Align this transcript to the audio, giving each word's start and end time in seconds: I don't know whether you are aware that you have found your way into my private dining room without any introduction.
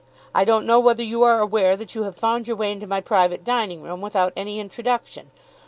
I 0.33 0.45
don't 0.45 0.65
know 0.65 0.79
whether 0.79 1.03
you 1.03 1.21
are 1.21 1.39
aware 1.39 1.77
that 1.77 1.93
you 1.93 2.01
have 2.05 2.15
found 2.17 2.47
your 2.47 2.57
way 2.57 2.71
into 2.71 2.87
my 2.87 3.01
private 3.01 3.43
dining 3.43 3.83
room 3.83 4.01
without 4.01 4.33
any 4.35 4.59
introduction. 4.59 5.29